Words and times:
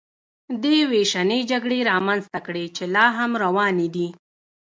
دې 0.63 0.77
وېشنې 0.91 1.39
جګړې 1.51 1.79
رامنځته 1.91 2.39
کړې 2.47 2.65
چې 2.75 2.83
لا 2.95 3.05
هم 3.17 3.31
روانې 3.43 3.87
دي 3.95 4.07